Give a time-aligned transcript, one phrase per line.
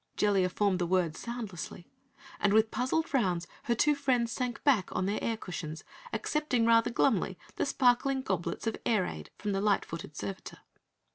[0.17, 1.87] Jellia formed the word soundlessly,
[2.39, 6.89] and with puzzled frowns her two friends sank back on their air cushions, accepting rather
[6.89, 10.57] glumly the sparkling goblets of air ade from the light footed servitor.